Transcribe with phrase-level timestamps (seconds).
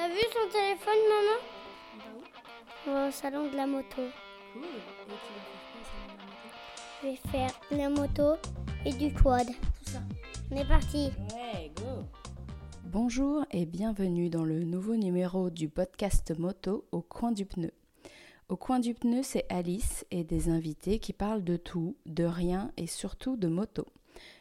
[0.00, 1.36] T'as vu son téléphone, maman?
[2.86, 4.00] Bah où Au salon de la moto.
[4.54, 4.62] Cool.
[4.62, 6.48] Et tu vas faire quoi ça dans la moto?
[7.02, 8.38] Je vais faire la moto
[8.86, 9.46] et du quad.
[9.46, 9.98] Tout ça.
[10.50, 11.10] On est parti.
[11.34, 12.06] Ouais, go.
[12.84, 17.72] Bonjour et bienvenue dans le nouveau numéro du podcast moto au coin du pneu.
[18.48, 22.72] Au coin du pneu, c'est Alice et des invités qui parlent de tout, de rien
[22.78, 23.84] et surtout de moto.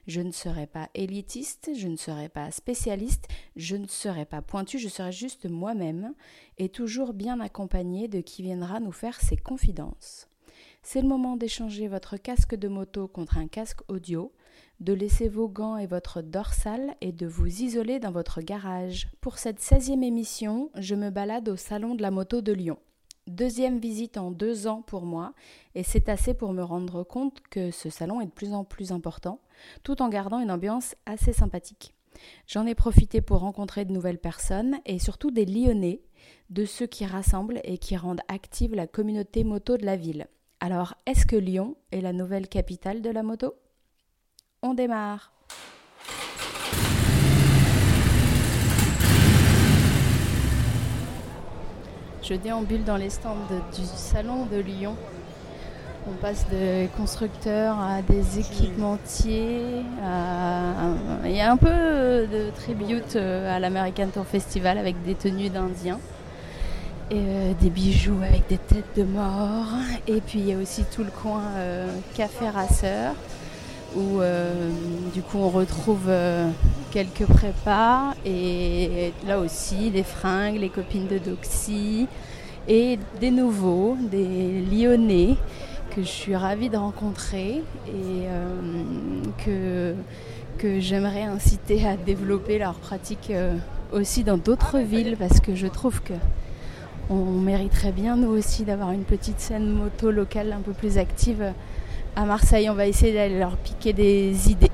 [0.07, 4.79] Je ne serai pas élitiste, je ne serai pas spécialiste, je ne serai pas pointu,
[4.79, 6.13] je serai juste moi-même
[6.57, 10.27] et toujours bien accompagnée de qui viendra nous faire ses confidences.
[10.81, 14.31] C'est le moment d'échanger votre casque de moto contre un casque audio,
[14.79, 19.09] de laisser vos gants et votre dorsale et de vous isoler dans votre garage.
[19.19, 22.79] Pour cette 16e émission, je me balade au Salon de la moto de Lyon.
[23.29, 25.35] Deuxième visite en deux ans pour moi,
[25.75, 28.91] et c'est assez pour me rendre compte que ce salon est de plus en plus
[28.91, 29.39] important,
[29.83, 31.93] tout en gardant une ambiance assez sympathique.
[32.47, 36.01] J'en ai profité pour rencontrer de nouvelles personnes et surtout des Lyonnais,
[36.49, 40.25] de ceux qui rassemblent et qui rendent active la communauté moto de la ville.
[40.59, 43.53] Alors, est-ce que Lyon est la nouvelle capitale de la moto?
[44.63, 45.33] On démarre
[52.29, 54.95] Je déambule dans les stands de- du salon de Lyon.
[56.07, 59.83] On passe de constructeurs à des équipementiers.
[60.03, 60.71] à-
[61.25, 65.49] Il y a un peu de tribute euh, à l'American Tour Festival avec des tenues
[65.49, 65.99] d'Indiens.
[67.11, 69.67] Et euh, des bijoux avec des têtes de mort.
[70.07, 73.13] Et puis il y a aussi tout le coin euh, café rasseur
[73.95, 74.71] où euh,
[75.13, 76.49] du coup on retrouve euh,
[76.91, 82.07] quelques prépas et là aussi des fringues, les copines de Doxy
[82.67, 85.35] et des nouveaux, des Lyonnais
[85.95, 88.61] que je suis ravie de rencontrer et euh,
[89.43, 89.95] que,
[90.59, 93.31] que j'aimerais inciter à développer leur pratique
[93.91, 96.13] aussi dans d'autres villes parce que je trouve que
[97.09, 101.53] on mériterait bien nous aussi d'avoir une petite scène moto locale un peu plus active
[102.15, 102.69] à Marseille.
[102.69, 104.71] On va essayer d'aller leur piquer des idées.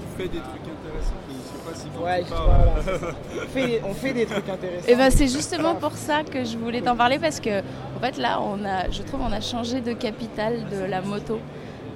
[0.00, 1.14] On fait des trucs intéressants.
[1.28, 3.12] Je sais pas si Ouais, vois,
[3.42, 4.88] on, fait des, on fait des trucs intéressants.
[4.88, 8.16] Et ben c'est justement pour ça que je voulais t'en parler parce que en fait
[8.18, 11.38] là on a, je trouve on a changé de capitale de la moto.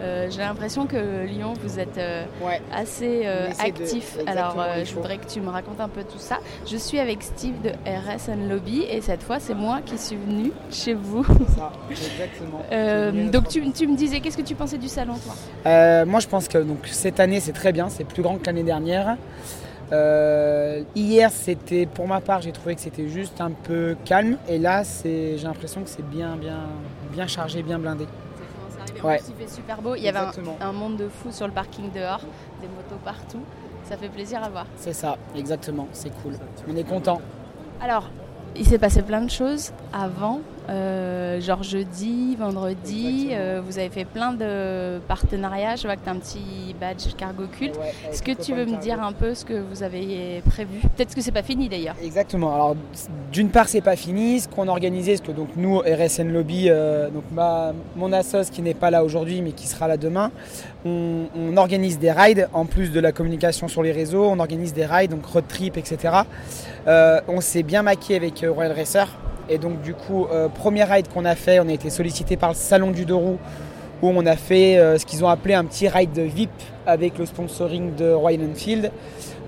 [0.01, 2.61] Euh, J'ai l'impression que Lyon vous êtes euh, Ouais.
[2.73, 4.19] assez euh, de- actif.
[4.27, 6.39] Alors je voudrais que tu me racontes un peu tout ça.
[6.67, 10.53] Je suis avec Steve de RS Lobby et cette fois c'est moi qui suis venue
[10.71, 11.25] chez vous.
[11.25, 13.31] Ça, exactement.
[13.33, 16.05] Donc tu, tu me disais qu'est-ce que tu pensais du salon toi?
[16.05, 17.89] Moi, je pense que donc, cette année, c'est très bien.
[17.89, 19.17] C'est plus grand que l'année dernière.
[20.95, 24.37] Hier, c'était pour ma part, j'ai trouvé que c'était juste un peu calme.
[24.49, 26.59] Et là, j'ai l'impression que c'est bien, bien,
[27.13, 28.07] bien chargé, bien blindé.
[29.03, 29.21] Ouais.
[29.29, 29.95] Il fait super beau.
[29.95, 32.21] Il y avait un, un monde de fou sur le parking dehors,
[32.61, 33.41] des motos partout.
[33.85, 34.67] Ça fait plaisir à voir.
[34.77, 35.87] C'est ça, exactement.
[35.93, 36.35] C'est cool.
[36.69, 37.21] On est content.
[37.81, 38.09] Alors,
[38.57, 40.41] il s'est passé plein de choses avant.
[40.69, 45.77] Euh, genre jeudi, vendredi, euh, vous avez fait plein de partenariats.
[45.77, 47.77] Je vois que tu as un petit badge cargo culte.
[47.77, 50.81] Ouais, Est-ce que tu veux me dire un peu ce que vous avez prévu?
[50.97, 51.95] Peut-être que c'est pas fini d'ailleurs.
[52.03, 52.53] Exactement.
[52.55, 52.77] Alors,
[53.33, 54.41] d'une part, c'est pas fini.
[54.41, 58.51] Ce qu'on a organisé, parce que donc nous, RSN Lobby, euh, donc ma, mon assos
[58.51, 60.33] qui n'est pas là aujourd'hui, mais qui sera là demain,
[60.85, 64.25] on, on organise des rides en plus de la communication sur les réseaux.
[64.25, 66.23] On organise des rides, donc road trip, etc.
[66.87, 69.09] On s'est bien maqué avec Royal Racer.
[69.49, 72.51] Et donc, du coup, euh, premier ride qu'on a fait, on a été sollicité par
[72.51, 73.39] le salon du deux où
[74.03, 76.51] on a fait euh, ce qu'ils ont appelé un petit ride VIP
[76.85, 78.91] avec le sponsoring de Royal Enfield.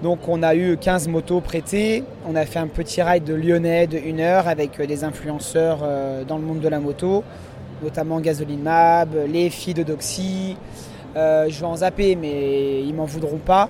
[0.03, 3.89] Donc on a eu 15 motos prêtées, on a fait un petit ride de lyonnais
[3.89, 5.81] de 1 heure avec euh, des influenceurs
[6.27, 7.25] dans le monde de la moto,
[7.83, 10.57] notamment Gasoline Mab, les filles de Doxy.
[11.17, 13.69] Je vais en zapper mais ils m'en voudront pas.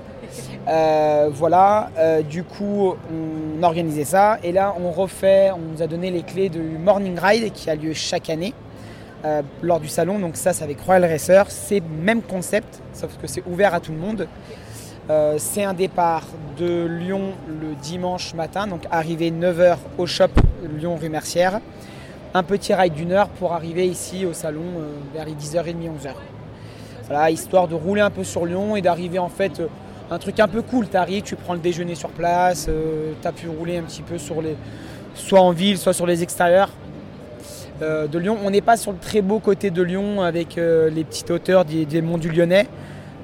[0.68, 5.86] Euh, voilà, euh, du coup on organisait ça et là on refait, on nous a
[5.86, 8.52] donné les clés du Morning Ride qui a lieu chaque année.
[9.24, 13.26] euh, lors du salon, donc ça c'est avec Royal Racer, c'est même concept, sauf que
[13.26, 14.28] c'est ouvert à tout le monde.
[15.38, 16.24] C'est un départ
[16.58, 20.28] de Lyon le dimanche matin, donc arrivé 9h au shop
[20.78, 21.60] Lyon rue Mercière.
[22.34, 24.64] Un petit ride d'une heure pour arriver ici au salon
[25.14, 26.10] vers les 10h30, 11h.
[27.06, 29.62] Voilà, histoire de rouler un peu sur Lyon et d'arriver en fait
[30.10, 30.88] un truc un peu cool.
[30.88, 32.68] Tu arrives, tu prends le déjeuner sur place,
[33.20, 34.56] tu as pu rouler un petit peu sur les,
[35.14, 36.70] soit en ville, soit sur les extérieurs
[37.82, 38.38] euh, de Lyon.
[38.44, 41.64] On n'est pas sur le très beau côté de Lyon avec euh, les petites hauteurs
[41.64, 42.66] des, des monts du Lyonnais.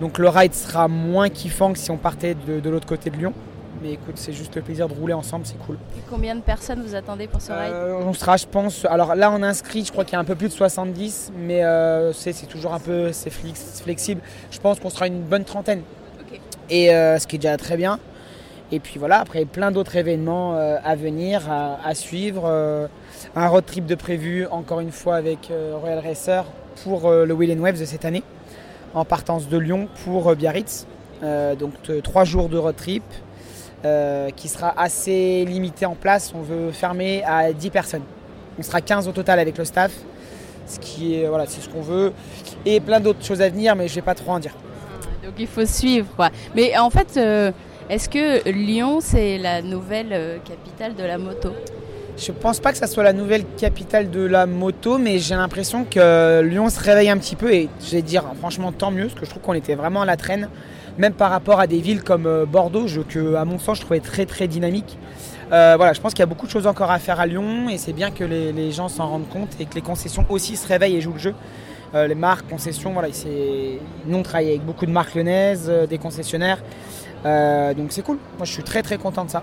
[0.00, 3.16] Donc le ride sera moins kiffant que si on partait de, de l'autre côté de
[3.16, 3.32] Lyon.
[3.82, 5.76] Mais écoute, c'est juste le plaisir de rouler ensemble, c'est cool.
[5.96, 7.72] Et combien de personnes vous attendez pour ce ride?
[7.72, 10.24] Euh, on sera, je pense, alors là on inscrit, je crois qu'il y a un
[10.24, 14.20] peu plus de 70, mais euh, c'est toujours un peu c'est flexible.
[14.50, 15.82] Je pense qu'on sera une bonne trentaine.
[16.70, 17.98] Et euh, ce qui est déjà très bien.
[18.72, 22.44] Et puis voilà, après plein d'autres événements euh, à venir, à, suivre.
[22.46, 22.86] euh,
[23.36, 25.50] un road trip de prévu, encore une fois, avec
[25.80, 26.44] Royal Racer
[26.82, 28.22] pour le Wheel and Waves de cette année,
[28.94, 30.86] en partance de Lyon pour Biarritz.
[31.22, 31.72] Donc
[32.02, 33.04] trois jours de road trip
[34.36, 36.32] qui sera assez limité en place.
[36.34, 38.02] On veut fermer à 10 personnes.
[38.58, 39.92] On sera 15 au total avec le staff,
[40.66, 42.12] ce qui est voilà, c'est ce qu'on veut.
[42.66, 44.54] Et plein d'autres choses à venir, mais je vais pas trop en dire.
[45.24, 46.30] Donc il faut suivre quoi.
[46.54, 47.50] Mais en fait, euh,
[47.88, 51.50] est-ce que Lyon c'est la nouvelle euh, capitale de la moto?
[52.16, 55.84] Je pense pas que ça soit la nouvelle capitale de la moto, mais j'ai l'impression
[55.84, 59.14] que Lyon se réveille un petit peu et je vais dire franchement tant mieux, parce
[59.14, 60.48] que je trouve qu'on était vraiment à la traîne,
[60.96, 64.00] même par rapport à des villes comme euh, Bordeaux, que à mon sens je trouvais
[64.00, 64.98] très très dynamique.
[65.50, 67.78] Voilà, je pense qu'il y a beaucoup de choses encore à faire à Lyon et
[67.78, 70.96] c'est bien que les gens s'en rendent compte et que les concessions aussi se réveillent
[70.96, 71.34] et jouent le jeu.
[71.94, 73.08] Euh, les marques, concessions, voilà,
[74.06, 76.62] nous on travaille avec beaucoup de marques lyonnaises, euh, des concessionnaires,
[77.24, 78.18] Euh, donc c'est cool.
[78.36, 79.42] Moi je suis très très content de ça.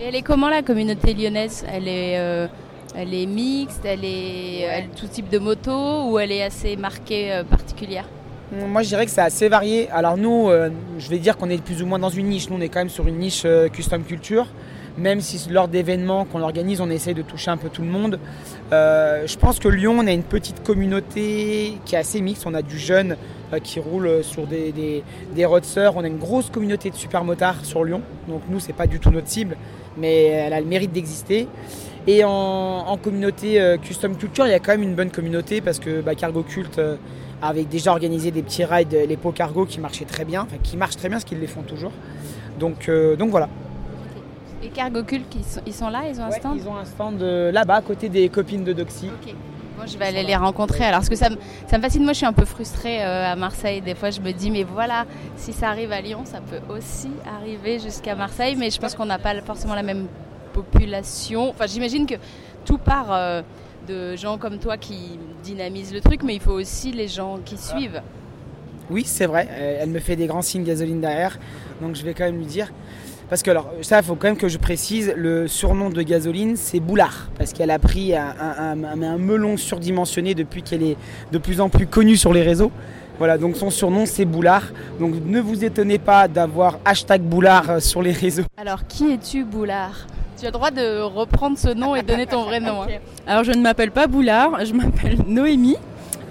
[0.00, 1.64] Et elle est comment la communauté lyonnaise?
[1.70, 2.48] Elle est,
[2.96, 7.32] elle est mixte, elle est, elle tout type de moto ou elle est assez marquée
[7.32, 8.06] euh, particulière?
[8.50, 9.90] Moi, je dirais que c'est assez varié.
[9.90, 12.48] Alors nous, euh, je vais dire qu'on est plus ou moins dans une niche.
[12.48, 14.46] Nous, on est quand même sur une niche euh, custom culture.
[14.98, 18.18] Même si lors d'événements qu'on organise, on essaye de toucher un peu tout le monde.
[18.72, 22.46] Euh, je pense que Lyon, on a une petite communauté qui est assez mixte.
[22.46, 23.16] On a du jeune
[23.52, 25.04] euh, qui roule sur des, des.
[25.46, 28.02] On a une grosse communauté de super motards sur Lyon.
[28.26, 29.56] Donc nous, c'est pas du tout notre cible,
[29.96, 31.46] mais elle a le mérite d'exister.
[32.08, 35.78] Et en, communauté euh, custom culture, il y a quand même une bonne communauté parce
[35.78, 36.80] que bah, Cargo Cult
[37.40, 40.76] avait déjà organisé des petits rides, les pots cargo qui marchaient très bien, enfin qui
[40.76, 41.92] marchent très bien parce qu'ils les font toujours.
[42.58, 42.90] Donc
[43.30, 43.48] voilà.
[44.62, 46.76] Et Cargo Cult, ils sont, ils sont là, ils ont un Ouais, stand ils ont
[46.76, 49.06] un stand euh, là-bas à côté des copines de Doxy.
[49.08, 49.34] Ok.
[49.76, 50.82] Moi, je vais aller les rencontrer.
[50.84, 51.36] Alors, parce que ça me,
[51.68, 52.02] ça me fascine.
[52.02, 53.80] Moi, je suis un peu frustrée euh, à Marseille.
[53.80, 55.06] Des fois, je me dis, mais voilà,
[55.36, 58.56] si ça arrive à Lyon, ça peut aussi arriver jusqu'à Marseille.
[58.56, 60.08] Mais je pense qu'on n'a pas forcément la même
[60.52, 61.50] population.
[61.50, 62.16] Enfin, j'imagine que
[62.64, 63.42] tout part euh,
[63.86, 67.56] de gens comme toi qui dynamisent le truc, mais il faut aussi les gens qui
[67.56, 68.02] suivent.
[68.90, 69.46] Oui, c'est vrai.
[69.80, 71.38] Elle me fait des grands signes gasoline derrière.
[71.80, 72.72] Donc je vais quand même lui dire.
[73.28, 76.56] Parce que, alors, ça, il faut quand même que je précise, le surnom de gasoline,
[76.56, 77.28] c'est Boulard.
[77.36, 80.96] Parce qu'elle a pris un, un- un- un melon surdimensionné depuis qu'elle est
[81.30, 82.72] de plus en plus connue sur les réseaux.
[83.18, 84.62] Voilà, donc son surnom, c'est Boulard.
[85.00, 88.44] Donc ne vous étonnez pas d'avoir hashtag Boulard euh, sur les réseaux.
[88.56, 90.06] Alors, qui es-tu, Boulard?
[90.38, 92.82] Tu as le droit de reprendre ce nom et donner ton vrai nom.
[92.84, 92.86] hein.
[93.26, 95.76] Alors je ne m'appelle pas Boulard, je m'appelle Noémie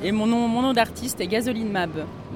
[0.02, 1.90] et mon nom, mon nom d'artiste est Gasoline Mab.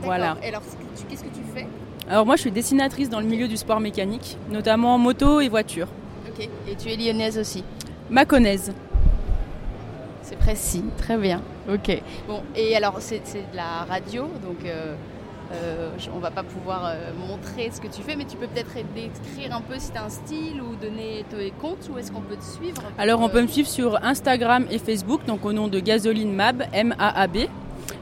[0.04, 0.36] Voilà.
[0.44, 0.62] Et alors,
[1.10, 1.66] qu'est-ce que tu fais
[2.12, 5.88] Alors moi je suis dessinatrice dans le milieu du sport mécanique, notamment moto et voiture.
[6.28, 6.46] Ok.
[6.68, 7.63] Et tu es lyonnaise aussi
[8.10, 8.74] Maconnaise.
[10.22, 11.42] C'est précis, très bien.
[11.72, 12.02] Ok.
[12.28, 14.94] Bon, et alors c'est de la radio, donc euh,
[15.54, 18.75] euh, on va pas pouvoir euh, montrer ce que tu fais, mais tu peux peut-être
[18.94, 22.19] décrire un peu si tu as un style ou donner tes comptes, où est-ce qu'on
[22.19, 22.81] peut te suivre?
[22.98, 26.64] Alors on peut me suivre sur Instagram et Facebook, donc au nom de Gasoline Mab,
[26.74, 27.48] M-A-A-B.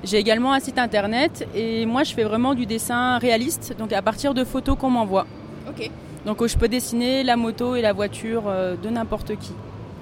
[0.04, 4.02] J'ai également un site internet et moi je fais vraiment du dessin réaliste, donc à
[4.02, 5.26] partir de photos qu'on m'envoie.
[5.68, 5.90] Ok,
[6.26, 9.52] Donc je peux dessiner la moto et la voiture euh, de n'importe qui.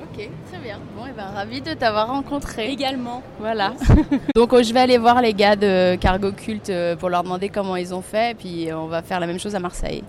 [0.04, 0.80] ok, très bien.
[0.98, 2.70] Bon, et ben ravi de t'avoir rencontré.
[2.72, 3.22] Également.
[3.40, 3.74] Voilà.
[4.36, 7.50] donc euh, je vais aller voir les gars de Cargo Cult euh, pour leur demander
[7.50, 10.04] comment ils ont fait, puis euh, on va faire la même chose à Marseille.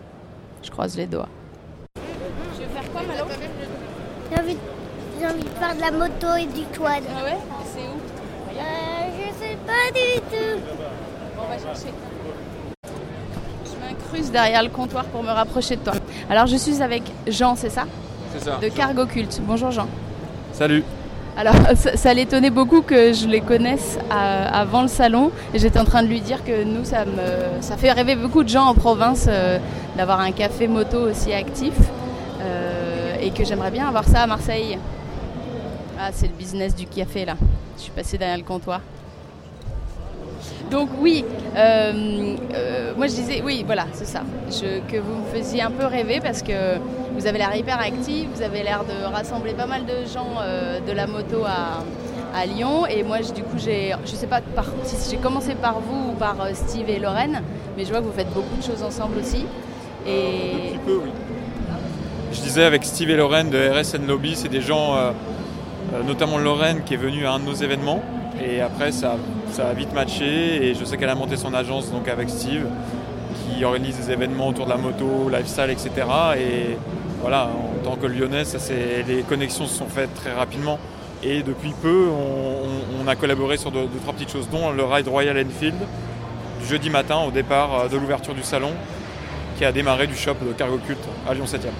[0.63, 1.29] Je croise les doigts.
[1.97, 3.25] Je vais faire quoi, Malo?
[4.31, 4.57] J'ai envie,
[5.21, 7.03] j'ai envie de faire de la moto et du quad.
[7.17, 7.39] Ah ouais?
[7.75, 8.18] C'est où?
[9.69, 10.61] Pas du tout.
[11.37, 11.93] Bon, on va chercher.
[13.65, 15.95] Je m'incruste derrière le comptoir pour me rapprocher de toi.
[16.31, 17.85] Alors, je suis avec Jean, c'est ça?
[18.33, 18.59] C'est ça.
[18.61, 19.41] De Cargo Cult.
[19.47, 19.87] Bonjour Jean.
[20.53, 20.83] Salut.
[21.37, 25.31] Alors, ça, ça l'étonnait beaucoup que je les connaisse à- avant le salon.
[25.55, 28.43] Et j'étais en train de lui dire que nous, ça, me, ça fait rêver beaucoup
[28.43, 29.59] de gens en province euh,
[29.97, 31.75] d'avoir un café moto aussi actif.
[32.41, 34.79] Euh, et que j'aimerais bien avoir ça à Marseille.
[36.01, 37.35] Ah, c'est le business du café là.
[37.77, 38.81] Je suis passée derrière le comptoir.
[40.71, 41.25] Donc oui,
[41.57, 45.71] euh, euh, moi je disais, oui voilà, c'est ça, Je- que vous me faisiez un
[45.71, 46.77] peu rêver parce que
[47.17, 50.79] vous avez l'air hyper actif, vous avez l'air de rassembler pas mal de gens euh,
[50.87, 51.83] de la moto à,
[52.39, 55.55] à Lyon et moi je- du coup j'ai, je sais pas par, si j'ai commencé
[55.55, 57.41] par vous ou par euh, Steve et Lorraine,
[57.77, 59.47] mais je vois que vous faites beaucoup de choses ensemble aussi.
[60.07, 61.11] Un Et petit peu, oui.
[62.33, 64.95] Je disais avec Steve et Lorraine de RSN Lobby, c'est des gens,
[66.07, 68.03] notamment Lorraine qui est venue à un de nos événements.
[68.43, 69.17] Et après, ça,
[69.53, 70.67] ça a vite matché.
[70.67, 72.67] Et je sais qu'elle a monté son agence donc avec Steve,
[73.57, 75.91] qui organise des événements autour de la moto, lifestyle, etc.
[76.39, 76.77] Et
[77.21, 78.59] voilà, en tant que lyonnais, ça,
[79.07, 80.79] les connexions se sont faites très rapidement.
[81.23, 82.07] Et depuis peu,
[83.01, 85.79] on, a collaboré sur deux, deux, trois petites choses, dont le ride Royal Enfield,
[86.61, 88.71] du jeudi matin au départ euh, de l'ouverture du salon,
[89.57, 91.71] qui a démarré du shop de Cargo Cult à Lyon 7e.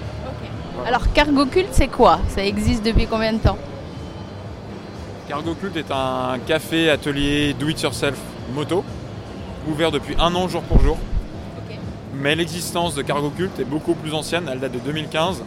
[0.85, 2.19] Alors Cargo Cult, c'est quoi?
[2.27, 3.57] Ça existe depuis combien de temps?
[5.29, 8.17] Cargo Cult est un café atelier do it yourself
[8.51, 8.83] moto
[9.69, 10.97] ouvert depuis un an jour pour jour.
[12.15, 15.43] Mais l'existence de Cargo Cult est beaucoup plus ancienne, elle date de 2015.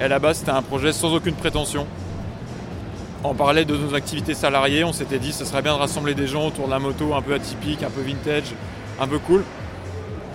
[0.00, 1.86] Et à la base, c'était un projet sans aucune prétention.
[3.22, 6.26] On parlait de nos activités salariées, on s'était dit ce serait bien de rassembler des
[6.26, 8.52] gens autour de la moto un peu atypique, un peu vintage,
[9.00, 9.44] un peu cool.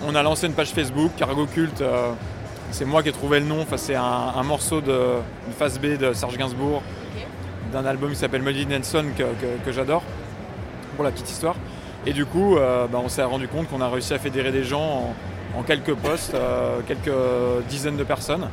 [0.08, 2.12] On a lancé une page Facebook, Cargo Cult, euh,
[2.70, 4.98] c'est moi qui ai trouvé le nom, enfin, c'est un, un morceau de
[5.46, 6.82] une face B de Serge Gainsbourg,
[7.72, 10.02] d'un album qui s'appelle Melody Nelson que, j'adore,
[10.96, 11.56] pour la petite histoire.
[12.06, 14.64] Et du coup, euh, bah, on s'est rendu compte qu'on a réussi à fédérer des
[14.64, 15.14] gens
[15.56, 17.10] en, quelques postes, euh, quelques
[17.68, 18.48] dizaines de personnes,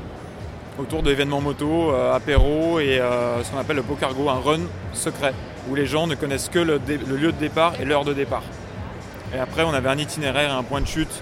[0.79, 3.00] autour d'événements moto, euh, apéro et
[3.43, 4.62] ce qu'on appelle le beau cargo, un run
[4.93, 5.34] secret,
[5.70, 8.43] où les gens ne connaissent que le, le lieu de départ et l'heure de départ.
[9.36, 11.22] Et après, on avait un itinéraire et un point de chute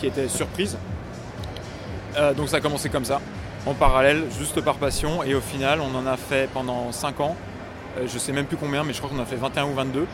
[0.00, 0.76] qui était surprise.
[2.36, 3.22] Donc ça a commencé comme ça,
[3.66, 5.22] en parallèle, juste par passion.
[5.22, 7.36] Et au final, on en a fait pendant 5 ans.
[7.98, 10.06] Euh, je sais même plus combien, mais je crois qu'on a fait 21 ou 22.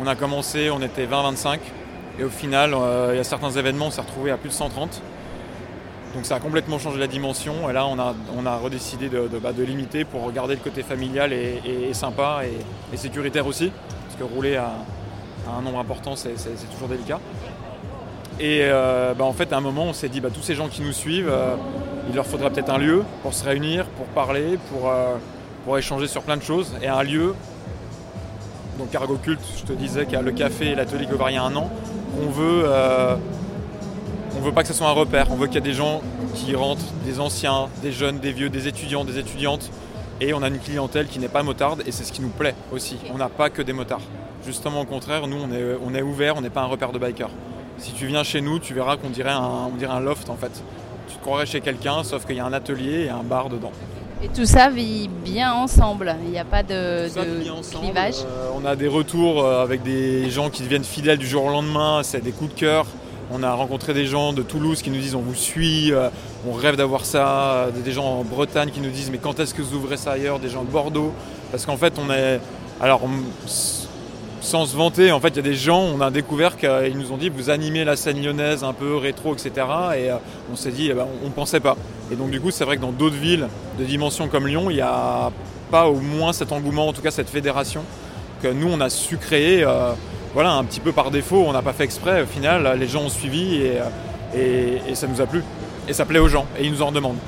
[0.00, 1.58] On a commencé, on était 20-25.
[2.18, 4.54] Et au final, euh, il y a certains événements, on s'est retrouvé à plus de
[4.54, 5.02] 130.
[6.14, 7.70] Donc ça a complètement changé la dimension.
[7.70, 10.82] Et là, on a, on a redécidé de, de, bah, limiter pour garder le côté
[10.82, 12.42] familial et, sympa
[12.92, 13.72] et, sécuritaire aussi.
[14.06, 14.72] Parce que rouler à,
[15.58, 16.34] un nombre important, c'est
[16.72, 17.18] toujours délicat.
[18.38, 20.68] Et euh, bah, en fait, à un moment, on s'est dit, bah, tous ces gens
[20.68, 21.56] qui nous suivent, euh,
[22.12, 25.16] il leur faudra peut-être un lieu pour se réunir, pour parler, pour, euh,
[25.64, 26.74] pour échanger sur plein de choses.
[26.82, 27.34] Et un lieu,
[28.78, 31.36] donc Cargo Cult, je te disais qu'il y a le café et l'atelier ouvert il
[31.36, 31.70] y a un an,
[32.14, 33.16] qu'on veut, euh,
[34.36, 35.28] on veut pas que ce soit un repère.
[35.30, 36.02] On veut qu'il y ait des gens
[36.34, 39.70] qui rentrent, des anciens, des jeunes, des vieux, des étudiants, des étudiantes.
[40.20, 42.54] Et on a une clientèle qui n'est pas motarde et c'est ce qui nous plaît
[42.72, 42.98] aussi.
[43.14, 44.02] On n'a pas que des motards.
[44.44, 46.98] Justement au contraire, nous on est, on est ouvert, on n'est pas un repère de
[46.98, 47.30] bikers.
[47.78, 50.36] Si tu viens chez nous, tu verras qu'on dirait un, on dirait un loft en
[50.36, 50.62] fait.
[51.22, 53.70] Croirais chez quelqu'un, sauf qu'il y a un atelier et un bar dedans.
[54.24, 56.14] Et tout ça vit bien ensemble.
[56.24, 57.06] Il n'y a pas de,
[57.50, 57.84] ensemble.
[57.84, 58.14] clivage.
[58.24, 61.50] Euh, on a des retours euh, avec des gens qui deviennent fidèles du jour au
[61.50, 62.86] lendemain, c'est des coups de cœur.
[63.32, 66.08] On a rencontré des gens de Toulouse qui nous disent on vous suit, euh,
[66.48, 69.62] on rêve d'avoir ça, des gens en Bretagne qui nous disent mais quand est-ce que
[69.62, 71.12] vous ouvrez ça ailleurs, des gens de Bordeaux.
[71.50, 72.40] Parce qu'en fait on est.
[72.80, 73.81] Alors on-
[74.42, 77.12] sans se vanter, en fait il y a des gens, on a découvert qu'ils nous
[77.12, 79.50] ont dit vous animez la scène lyonnaise un peu rétro, etc.
[79.96, 80.16] Et euh,
[80.52, 81.76] on s'est dit eh ben, on ne pensait pas.
[82.10, 83.46] Et donc du coup c'est vrai que dans d'autres villes
[83.78, 85.30] de dimension comme Lyon, il n'y a
[85.70, 87.84] pas au moins cet engouement, en tout cas cette fédération
[88.42, 89.92] que nous on a su créer euh,
[90.34, 93.02] voilà, un petit peu par défaut, on n'a pas fait exprès, au final les gens
[93.02, 93.78] ont suivi et,
[94.34, 95.44] euh, ça nous a plu.
[95.88, 97.18] Et ça plaît aux gens et ils nous en demandent.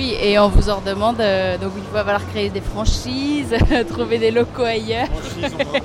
[0.00, 1.20] Oui, et on vous en redemande.
[1.20, 3.54] euh, donc il va falloir créer des franchises,
[3.90, 5.08] trouver des locaux ailleurs.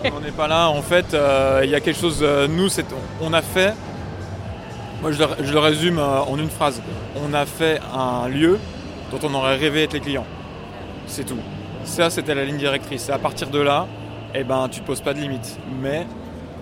[0.05, 0.69] On n'en est pas là.
[0.69, 2.19] En fait, euh, il y a quelque chose.
[2.22, 2.69] euh, nous,
[3.22, 3.74] on a fait.
[5.01, 6.81] Moi, je le, résume en une phrase.
[7.27, 8.57] On a fait un lieu
[9.12, 10.25] dont on aurait rêvé être les clients.
[11.07, 11.38] C'est tout.
[11.84, 13.10] Ça, c'était la ligne directrice.
[13.10, 13.86] Et à partir de là,
[14.34, 15.60] eh ben, tu te poses pas de limites.
[15.81, 16.07] Mais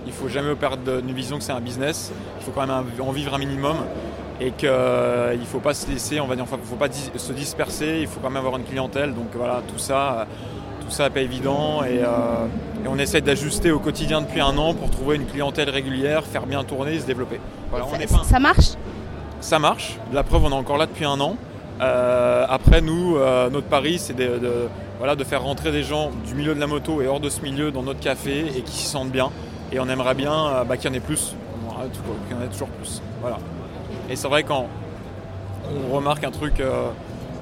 [0.08, 2.12] il faut jamais perdre de- d'une vision que c'est un business.
[2.40, 3.78] Il faut quand même en vivre un minimum
[4.42, 7.32] et qu'il ne faut pas se laisser, on va dire, enfin, faut pas dis- se
[7.34, 8.00] disperser.
[8.02, 9.14] Il faut quand même avoir une clientèle.
[9.14, 10.22] Donc voilà, tout ça.
[10.22, 10.26] euh,
[10.86, 12.46] tout ça n'est pas évident et, euh,
[12.84, 16.46] et on essaie d'ajuster au quotidien depuis un an pour trouver une clientèle régulière, faire
[16.46, 17.40] bien tourner et se développer.
[17.70, 17.92] Voilà, on
[18.24, 18.66] ça, pas marche?
[19.40, 21.38] Ça marche, la preuve on est encore là depuis un an.
[21.82, 26.12] Euh, après nous, euh, notre pari c'est de, de- voilà, de faire rentrer des gens
[26.28, 28.74] du milieu de la moto et hors de ce milieu dans notre café et qui
[28.74, 29.30] s'y sentent bien.
[29.72, 31.34] Et on aimerait bien euh, bah, qu'il y en ait plus,
[32.28, 33.02] qu'il y en ait toujours plus.
[33.22, 33.38] Voilà.
[34.10, 34.68] Et c'est vrai quand
[35.90, 36.90] on remarque un truc euh,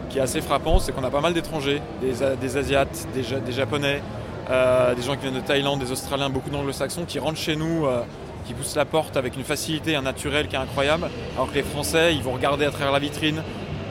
[0.09, 3.51] qui est assez frappant, c'est qu'on a pas mal d'étrangers, des, Asiates, des, Ja- des
[3.51, 4.01] Japonais,
[4.49, 7.85] euh, des gens qui viennent de Thaïlande, des Australiens, beaucoup d'anglo-saxons qui rentrent chez nous,
[7.85, 8.01] euh,
[8.45, 11.63] qui poussent la porte avec une facilité, un naturel qui est incroyable, alors que les
[11.63, 13.41] Français, ils vont regarder à travers la vitrine,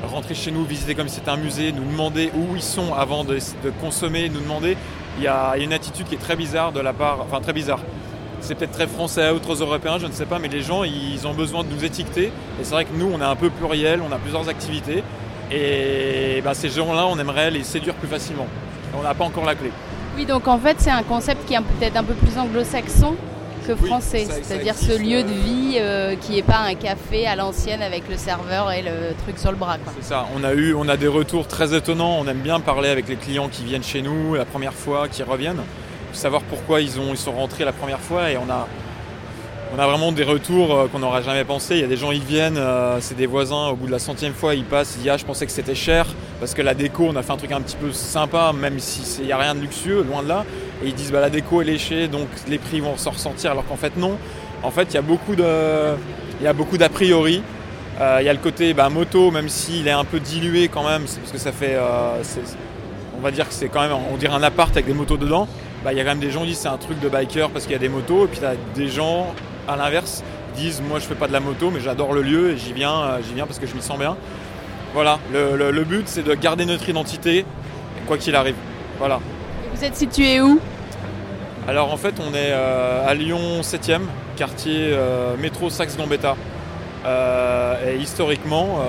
[0.08, 3.24] rentrer chez nous, visiter comme si c'était un musée, nous demander où ils sont avant
[3.24, 3.38] de,
[3.80, 4.76] consommer, nous demander.
[5.18, 7.40] Il y, il y a une attitude qui est très bizarre de la part, enfin
[7.40, 7.80] très bizarre.
[8.40, 11.26] C'est peut-être très français à autres européens, je ne sais pas, mais les gens, ils
[11.26, 12.26] ont besoin de nous étiqueter.
[12.26, 15.02] Et c'est vrai que nous, on est un peu pluriel, on a plusieurs activités.
[15.52, 18.46] Et bah, ces gens-là, on aimerait les séduire plus facilement.
[18.92, 19.70] Et on n'a pas encore la clé.
[20.16, 23.14] Oui, donc en fait, c'est un concept qui est peut-être un peu plus anglo-saxon
[23.66, 24.24] que français.
[24.24, 27.36] ça- ça C'est-à-dire ce lieu de euh, vie euh, qui n'est pas un café à
[27.36, 29.76] l'ancienne avec le serveur et le truc sur le bras.
[30.00, 32.88] C'est ça, on a eu on a des retours très étonnants, on aime bien parler
[32.88, 35.60] avec les clients qui viennent chez nous la première fois, qui reviennent,
[36.12, 38.66] savoir pourquoi ils, ont, ils sont rentrés la première fois et on a,
[39.74, 41.76] on a vraiment des retours euh, qu'on n'aurait jamais pensé.
[41.76, 43.98] Il y a des gens ils viennent, euh, c'est des voisins, au bout de la
[43.98, 46.06] centième fois ils passent, ils disent ah je pensais que c'était cher
[46.40, 49.02] parce que la déco on a fait un truc un petit peu sympa même si
[49.20, 50.44] il n'y a rien de luxueux, loin de là.
[50.82, 53.66] Et ils disent bah la déco est léchée donc les prix vont se ressentir alors
[53.66, 54.18] qu'en fait non.
[54.62, 55.94] En fait il y a beaucoup de,
[56.40, 57.42] il y a beaucoup d'a priori.
[58.00, 60.88] Euh, Il y a le côté bah, moto, même s'il est un peu dilué quand
[60.88, 61.76] même, parce que ça fait.
[63.14, 65.46] on va dire que c'est quand même, on dirait un appart avec des motos dedans.
[65.84, 67.50] Bah, Il y a quand même des gens qui disent c'est un truc de biker
[67.50, 69.34] parce qu'il y a des motos, et puis tu des gens
[69.68, 70.22] à l'inverse
[70.54, 72.72] qui disent moi je fais pas de la moto, mais j'adore le lieu et j'y
[72.72, 74.16] viens, euh, j'y viens parce que je m'y sens bien.
[74.94, 77.44] Voilà, le, le- le but c'est de garder notre identité,
[78.06, 78.56] quoi qu'il arrive.
[78.98, 79.20] Voilà.
[79.72, 80.58] Et Vous êtes situé où?
[81.68, 84.00] Alors en fait, on est euh, à Lyon 7e,
[84.36, 86.34] quartier euh, métro Saxe-Gambetta.
[87.06, 88.82] Euh, et historiquement, euh,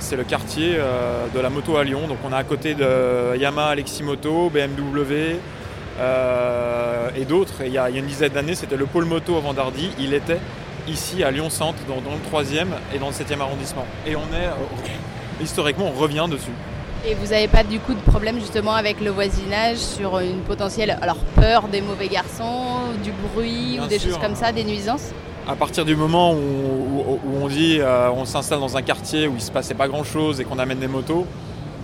[0.00, 2.00] c'est le quartier euh, de la moto à Lyon.
[2.08, 5.36] Donc on est à côté de Yamaha Aleximoto, BMW
[6.00, 7.62] euh, et d'autres.
[7.64, 9.90] Il y, a il y a une dizaine d'années, c'était le pôle moto à Vendardy.
[9.98, 10.38] Il était
[10.88, 13.84] ici à Lyon Centre, dans, dans le 3e et dans le 7e arrondissement.
[14.06, 16.50] Et on est, euh, historiquement, on revient dessus.
[17.06, 20.96] Et vous n'avez pas du coup de problème justement avec le voisinage sur une potentielle
[21.02, 24.12] alors peur des mauvais garçons, du bruit Bien ou des sûr.
[24.12, 25.10] choses comme ça, des nuisances?
[25.46, 29.26] À partir du moment où, où- où on dit euh, on s'installe dans un quartier
[29.28, 31.26] où il se passait pas grand chose et qu'on amène des motos,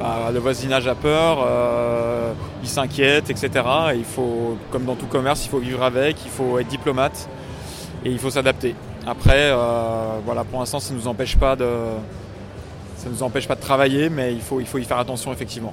[0.00, 3.50] bah, le voisinage a peur, euh, il s'inquiète, etc.
[3.92, 7.28] Et il faut, comme dans tout commerce, il faut vivre avec, il faut être diplomate
[8.04, 8.74] et il faut s'adapter.
[9.06, 11.68] Après, euh, voilà, pour l'instant, ça ne nous empêche pas de,
[12.96, 15.72] ça nous empêche pas de travailler, mais il faut, il faut y faire attention effectivement.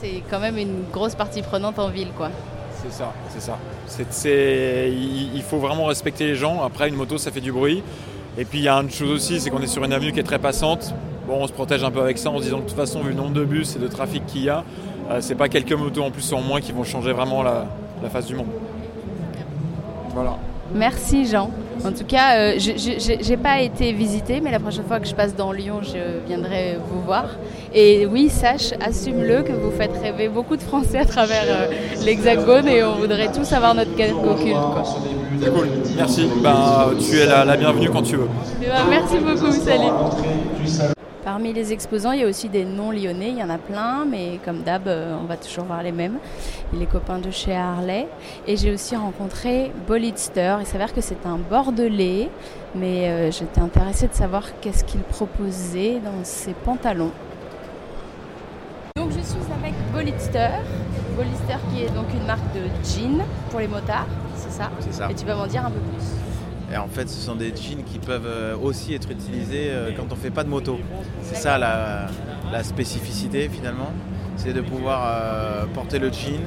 [0.00, 2.30] C'est quand même une grosse partie prenante en ville quoi.
[2.82, 3.56] C'est ça, c'est ça.
[3.86, 6.62] C'est, c'est- il, il faut vraiment respecter les gens.
[6.62, 7.82] Après, une moto, ça fait du bruit.
[8.38, 10.20] Et puis, il y a une chose aussi, c'est qu'on est sur une avenue qui
[10.20, 10.92] est très passante.
[11.26, 13.00] Bon, on se protège un peu avec ça en se disant que de toute façon,
[13.00, 14.62] vu le nombre de bus et de trafic qu'il y a,
[15.10, 17.66] euh, c'est pas quelques motos en plus ou en moins qui vont changer vraiment la,
[18.02, 18.46] la face du monde.
[20.14, 20.36] Voilà.
[20.74, 21.50] Merci Jean.
[21.84, 25.14] En tout cas, euh, je- j'ai pas été visiter, mais la prochaine fois que je
[25.14, 27.26] passe dans Lyon, je viendrai vous voir.
[27.74, 31.66] Et oui, sache, assume-le que vous faites rêver beaucoup de Français à travers euh,
[32.04, 34.54] l'Hexagone et on voudrait tous avoir notre cargo culte.
[34.54, 34.82] quoi.
[35.40, 35.68] C'est cool.
[35.96, 36.28] Merci.
[36.42, 38.28] Ben, tu es la, la bienvenue quand tu veux.
[38.62, 40.92] Eh ben, merci beaucoup, salut.
[41.26, 44.38] Parmi les exposants, il y a aussi des non-lyonnais, il y en a plein, mais
[44.44, 46.18] comme d'hab, euh, on va toujours voir les mêmes.
[46.72, 48.06] Les copains de chez Harley.
[48.46, 50.58] Et j'ai aussi rencontré Bolidster.
[50.60, 52.30] Il s'avère que c'est un Bordelais,
[52.76, 57.10] mais euh, j'étais intéressée de savoir qu'est-ce qu'il proposait dans ses pantalons.
[58.94, 60.50] Donc je suis avec Bolidster.
[61.16, 64.70] Bolidster qui est donc une marque de jeans pour les motards, c'est ça?
[64.78, 65.10] C'est ça.
[65.10, 66.25] Et tu vas m'en dire un peu plus.
[66.72, 70.12] Et en fait, ce sont des jeans qui peuvent euh, aussi être utilisés euh, quand
[70.12, 70.78] on fait pas de moto.
[71.22, 72.08] C'est ça la,
[72.62, 73.92] spécificité finalement,
[74.36, 76.40] c'est de pouvoir euh, porter le jean.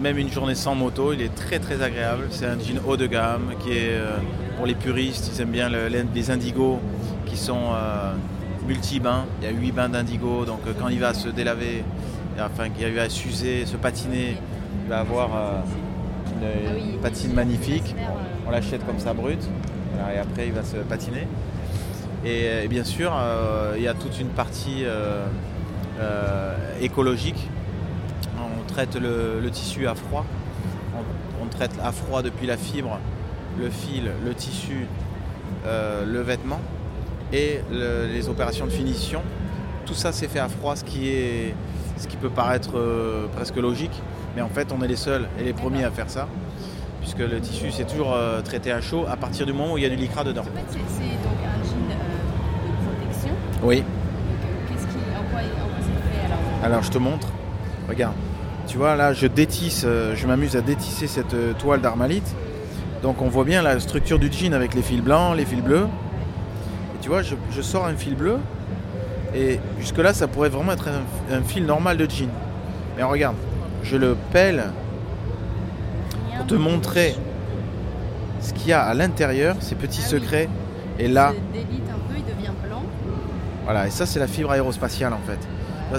[0.00, 2.26] Même une journée sans moto, il est très très agréable.
[2.30, 4.00] C'est un jean haut de gamme qui est
[4.56, 6.80] pour les puristes, ils aiment bien le- les, indigos
[7.26, 7.70] qui sont
[8.66, 9.26] multi-bains.
[9.40, 11.84] Il y a 8 bains d'indigo, donc quand il va se délaver,
[12.40, 14.36] enfin qu'il va s'user, se patiner,
[14.84, 15.30] il va avoir
[16.40, 17.94] une, Ah oui, patine magnifique.
[18.46, 19.40] On l'achète comme ça brut.
[19.94, 21.26] Voilà, et après, il va se patiner.
[22.24, 25.24] Et, euh, bien sûr, euh, il y a toute une partie euh,
[26.00, 27.48] euh, écologique.
[28.38, 30.24] On traite le, le tissu à froid.
[30.96, 32.98] On, on traite à froid depuis la fibre,
[33.60, 34.86] le fil, le tissu,
[35.64, 36.60] le vêtement
[37.32, 39.22] et le- les opérations de finition.
[39.86, 41.54] Tout ça, c'est fait à froid, ce qui, est,
[41.98, 42.72] ce qui peut paraître
[43.34, 44.02] presque logique.
[44.36, 46.26] Mais en fait, on est les seuls et les premiers à faire ça
[47.02, 49.82] puisque le tissu c'est toujours euh, traité à chaud à partir du moment où il
[49.82, 50.42] y a du lycra dedans.
[50.42, 53.34] En fait, c'est donc un jean euh, de protection.
[53.64, 53.82] Oui.
[54.68, 56.64] Qu'est-ce qui, en quoi, en quoi c'est fait alors?
[56.64, 57.26] Alors je te montre.
[57.88, 58.14] Regarde.
[58.68, 62.36] Tu vois là, je détisse, euh, je m'amuse à détisser cette toile d'armalite.
[63.02, 65.88] Donc on voit bien la structure du jean avec les fils blancs, les fils bleus.
[66.94, 68.38] Et tu vois, je, je sors un fil bleu.
[69.34, 72.28] Et jusque là, ça pourrait vraiment être un, un fil normal de jean.
[72.96, 73.34] Mais regarde,
[73.82, 74.64] je le pèle
[76.36, 77.14] pour te montrer
[78.40, 80.20] ce qu'il y a à l'intérieur, ces petits Ah oui.
[80.20, 80.48] secrets.
[80.98, 82.82] Et là, Il se délite un peu, il devient blanc.
[83.64, 85.38] Voilà, et ça c'est la fibre aérospatiale en fait.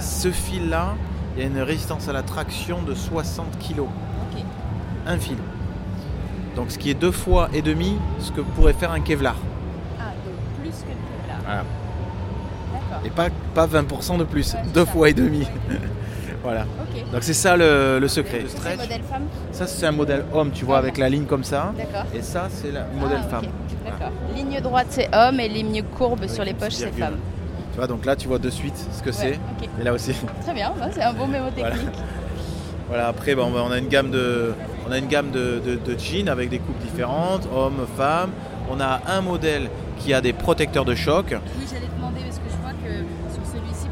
[0.01, 0.95] Ce fil-là,
[1.35, 3.81] il y a une résistance à la traction de 60 kg.
[3.81, 3.87] Ok.
[5.07, 5.37] Un fil.
[6.55, 9.35] Donc ce qui est deux fois et demi ce que pourrait faire un Kevlar.
[9.99, 10.95] Ah, donc plus que le
[11.27, 11.39] Kevlar.
[11.45, 13.05] Voilà.
[13.05, 14.91] Et pas, pas 20% de plus, Ouais, deux ça.
[14.91, 15.47] fois et demi.
[16.43, 16.65] voilà.
[17.11, 18.41] Donc c'est ça le, le secret.
[18.41, 21.25] Le C'est stretch, modèle femme ça c'est un modèle homme, tu vois, avec la ligne
[21.25, 21.73] comme ça.
[21.77, 22.05] D'accord.
[22.13, 23.45] Et ça c'est le modèle Ah, femme.
[23.85, 24.11] D'accord.
[24.35, 27.17] Ligne droite c'est homme et ligne courbe sur les poches c'est femme.
[27.71, 29.39] Tu vois, donc là tu vois de suite ce que Ouais, c'est.
[29.81, 30.13] Et là aussi.
[30.43, 31.75] Très bien, ouais, c'est un beau mémo Voilà.
[31.75, 31.95] technique.
[32.89, 34.53] Voilà, après, bon, on a une gamme de,
[34.87, 38.29] on a une gamme de, de- de jeans avec des coupes différentes, hommes, femmes.
[38.69, 41.27] On a un modèle qui a des protecteurs de choc.
[41.31, 43.03] Oui, j'allais demander parce que je vois que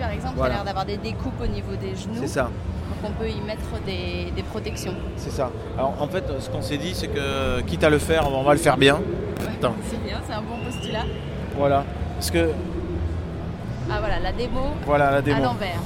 [0.02, 0.54] par exemple, Voilà.
[0.54, 2.16] il a l'air d'avoir des découpes au niveau des genoux.
[2.20, 4.94] C'est ça, Donc on peut y mettre des, des protections.
[5.18, 5.50] c'est ça.
[5.78, 8.54] Alors en fait, ce qu'on s'est dit, c'est que quitte à le faire, on va
[8.54, 9.00] le faire bien.
[9.90, 11.04] C'est bien, c'est un bon postulat.
[11.58, 11.84] voilà.
[12.16, 12.50] Parce que
[13.90, 15.44] Ah voilà, la démo voilà la à démo.
[15.44, 15.80] l'envers.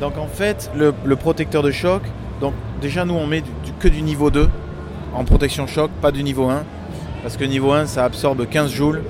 [0.00, 2.02] Donc en fait, le, le protecteur de choc,
[2.40, 4.48] donc déjà nous on met du- du- que du niveau 2
[5.14, 6.64] en protection choc, pas du niveau 1.
[7.22, 9.02] Parce que niveau 1 ça absorbe 15 joules.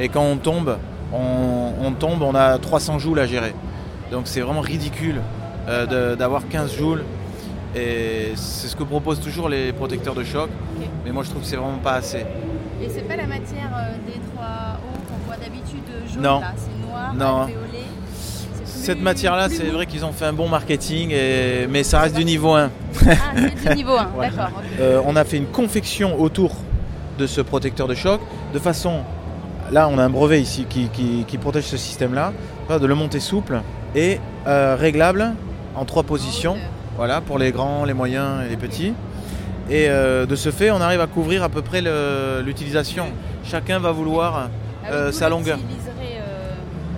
[0.00, 0.76] Et quand on tombe,
[1.12, 3.54] on, on tombe, on a 300 joules à gérer.
[4.10, 5.20] Donc c'est vraiment ridicule
[5.68, 7.04] euh, d'avoir 15 joules.
[7.74, 10.50] Et c'est ce que proposent toujours les protecteurs de choc.
[11.04, 12.26] Mais moi je trouve que c'est vraiment pas assez.
[12.82, 16.40] Et c'est pas la matière euh, des 3O qu'on voit d'habitude euh, jaune Non.
[16.40, 17.42] là, c'est noir, Non.
[17.42, 17.84] alvéolé.
[18.64, 21.68] Cette matière-là, c'est vrai qu'ils ont fait un bon marketing, et...
[21.70, 22.68] mais ça reste du niveau 1.
[23.06, 23.10] Ah,
[23.62, 24.30] c'est du niveau 1, Voilà.
[24.36, 24.50] d'accord.
[24.80, 26.56] Euh, on a fait une confection autour
[27.16, 28.20] de ce protecteur de choc
[28.52, 29.02] de façon.
[29.70, 32.32] Là, on a un brevet ici qui, qui- qui protège ce système-là,
[32.80, 33.60] de le monter souple
[33.94, 35.32] et euh, réglable
[35.76, 36.56] en trois positions.
[36.96, 38.94] Voilà, pour les grands, les moyens et les petits.
[39.70, 41.82] Et euh, de ce fait, on arrive à couvrir à peu près
[42.42, 43.06] l'utilisation.
[43.44, 44.48] Chacun va vouloir.
[44.84, 45.58] Ah euh, sa longueur.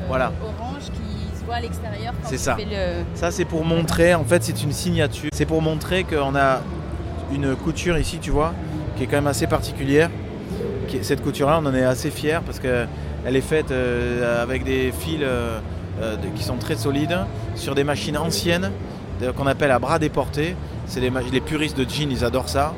[0.09, 0.33] Voilà.
[0.43, 2.57] Orange qui se voit à l'extérieur C'est ça.
[2.59, 3.05] le.
[3.15, 5.31] Ça, c'est pour montrer, en fait, c'est une signature.
[5.33, 6.61] C'est pour montrer qu'on a
[7.33, 8.53] une couture ici, tu vois,
[8.97, 10.11] qui est quand même assez particulière.
[11.03, 15.21] Cette couture-là, on en est assez fiers parce qu'elle est faite euh, avec des fils
[15.23, 15.59] euh,
[16.01, 17.19] euh, qui sont très solides
[17.55, 18.71] sur des machines anciennes
[19.37, 20.57] qu'on appelle à bras déportés.
[20.87, 22.75] C'est les, puristes de jeans, ils adorent ça.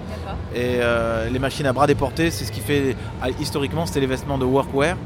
[0.55, 2.97] Et euh, les machines à bras déportés, c'est ce qui fait.
[3.23, 4.97] ah, Historiquement, c'était les vêtements de workwear.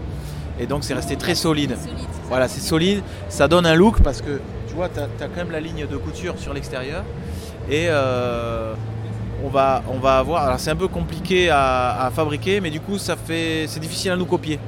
[0.59, 1.77] Et donc, c'est resté très solide.
[2.29, 5.51] Voilà, c'est solide, ça donne un look parce que tu vois, tu as, quand même
[5.51, 7.05] la ligne de couture sur l'extérieur.
[7.71, 8.75] Et euh,
[9.45, 9.83] on, va,
[10.19, 10.45] avoir.
[10.45, 14.17] Alors, c'est un peu compliqué à, fabriquer, mais du coup, ça fait, c'est difficile à
[14.17, 14.59] nous copier.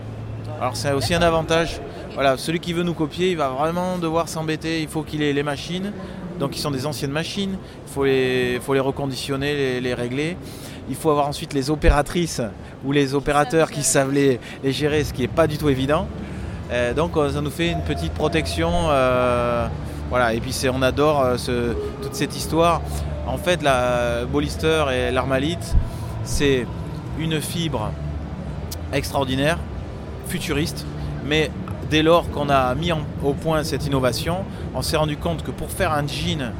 [0.60, 1.80] Alors, c'est aussi un avantage.
[2.14, 4.82] Voilà, celui qui veut nous copier, il va vraiment devoir s'embêter.
[4.82, 5.92] Il faut qu'il ait les machines,
[6.38, 7.56] donc qui sont des anciennes machines.
[7.86, 10.36] Il faut les, reconditionner, les, régler.
[10.88, 12.42] Il faut avoir ensuite les opératrices
[12.84, 16.06] ou les opérateurs qui savent les, gérer, ce qui n'est pas du tout évident.
[16.70, 18.70] Euh, donc euh, ça nous fait une petite protection.
[18.90, 19.66] euh,
[20.08, 21.24] voilà, et puis on adore
[22.02, 22.82] toute cette histoire.
[23.26, 25.74] En fait, la Bollister et l'Armalite,
[26.24, 26.66] c'est
[27.18, 27.90] une fibre
[28.92, 29.58] extraordinaire,
[30.28, 30.84] futuriste,
[31.24, 31.50] mais
[31.90, 34.38] dès lors qu'on a mis en- au point cette innovation,
[34.74, 36.52] on s'est rendu compte que pour faire un jean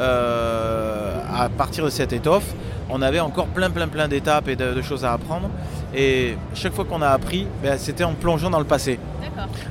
[0.00, 2.54] euh, à partir de cette étoffe,
[2.90, 5.50] on avait encore plein plein plein d'étapes et de, de choses à apprendre.
[5.94, 8.98] Et chaque fois qu'on a appris, ben, c'était en plongeant dans le passé.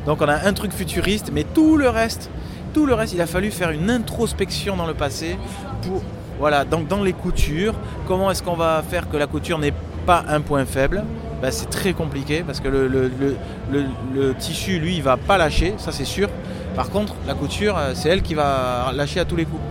[0.05, 2.29] Donc on a un truc futuriste, mais tout le reste,
[2.73, 5.37] tout le reste, il a fallu faire une introspection dans le passé
[5.83, 6.03] pour
[6.39, 7.73] voilà, donc dans les coutures,
[8.07, 9.73] comment est-ce qu'on va faire que la couture n'est
[10.05, 11.03] pas un point faible?
[11.41, 16.05] Ben, c'est très compliqué parce que le, tissu, lui, il va pas lâcher, ça c'est
[16.05, 16.29] sûr.
[16.75, 19.61] Par contre, la couture, euh, c'est elle qui va lâcher à tous les coups.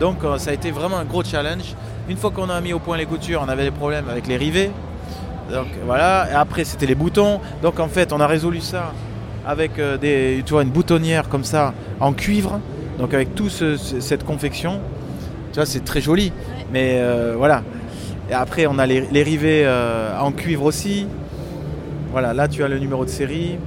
[0.00, 1.74] Donc euh, ça a été vraiment un gros challenge.
[2.08, 4.36] Une fois qu'on a mis au point les coutures, on avait des problèmes avec les
[4.36, 4.70] rivets.
[5.52, 7.40] Donc voilà, après c'était les boutons.
[7.62, 8.92] Donc en fait, on a résolu ça
[9.46, 12.60] avec euh, des, tu une boutonnière comme ça en cuivre.
[12.98, 14.80] Donc avec toute cette confection,
[15.52, 16.32] tu vois, c'est très joli.
[16.72, 17.62] Mais euh, voilà.
[18.30, 21.06] Et après, on a les, les rivets euh, en cuivre aussi.
[22.12, 23.58] Voilà, là tu as le numéro de série.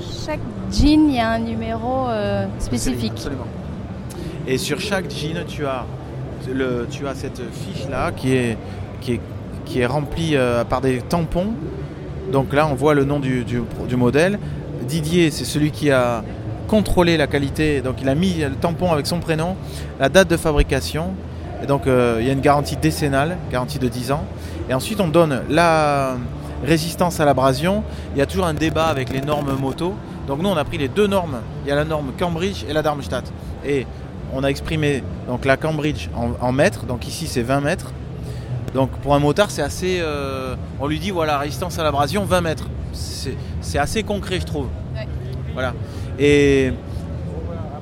[0.00, 3.12] Sur chaque jean, il y a un numéro euh, spécifique.
[3.14, 3.46] Absolument.
[4.46, 5.84] Et sur chaque jean, tu as,
[6.52, 8.56] le, tu as cette fiche là qui est,
[9.00, 9.20] qui est,
[9.64, 10.36] qui est remplie
[10.68, 11.52] par des tampons.
[12.32, 14.38] Donc là, on voit le nom du, du- du modèle.
[14.88, 16.24] Didier, c'est celui qui a
[16.68, 17.80] contrôlé la qualité.
[17.80, 19.56] Donc il a mis le tampon avec son prénom,
[20.00, 21.14] la date de fabrication.
[21.62, 24.24] Et donc euh, il y a une garantie décennale, garantie de 10 ans.
[24.68, 26.16] Et ensuite, on donne la
[26.64, 27.82] résistance à l'abrasion.
[28.14, 29.94] Il y a toujours un débat avec les normes moto.
[30.26, 31.38] Donc nous, on a pris les deux normes.
[31.64, 33.24] Il y a la norme Cambridge et la Darmstadt.
[33.66, 33.86] Et
[34.32, 36.86] on a exprimé donc la Cambridge en, en mètres.
[36.86, 37.92] Donc ici, c'est 20 mètres.
[38.74, 39.98] Donc pour un motard, c'est assez.
[40.00, 42.68] euh, on lui dit voilà, résistance à l'abrasion 20 mètres.
[42.92, 44.68] C'est c'est assez concret, je trouve.
[44.94, 45.06] Ouais.
[45.52, 45.74] Voilà.
[46.22, 46.72] Et,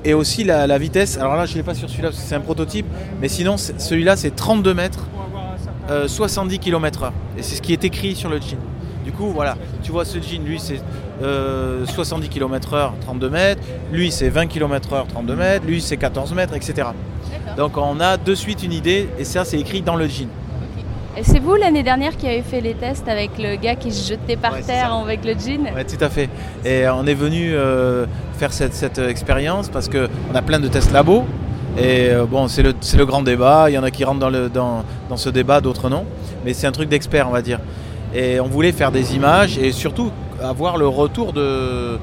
[0.03, 1.17] et aussi la, la vitesse.
[1.17, 2.87] Alors là, je ne l'ai pas sur celui-là parce que c'est un prototype.
[3.21, 5.07] Mais sinon, celui-là, c'est 32 mètres,
[5.89, 7.11] euh, 70 km/h.
[7.37, 8.57] Et c'est ce qui est écrit sur le jean.
[9.05, 10.79] Du coup, voilà, tu vois ce jean, lui c'est
[11.23, 16.53] euh, 70 km/h, 32 mètres, lui c'est 20 km/h, 32 mètres, lui c'est 14 mètres,
[16.55, 16.89] etc.
[17.57, 20.27] Donc on a de suite une idée, et ça c'est écrit dans le jean.
[21.17, 24.07] Et c'est vous l'année dernière qui avez fait les tests avec le gars qui se
[24.07, 26.29] jetait par Ouais, terre avec le jean Ouais, tout à fait.
[26.63, 28.05] Et on est venu euh,
[28.41, 31.25] faire cette, cette expérience parce qu'on a plein de tests labo.
[31.77, 33.69] Et euh, bon, c'est le, le grand débat.
[33.69, 36.05] Il y en a qui rentrent dans, le, dans, dans ce débat, d'autres non.
[36.43, 37.59] Mais c'est un truc d'expert, on va dire.
[38.15, 40.09] Et on voulait faire des images et surtout
[40.41, 41.99] avoir le retour de,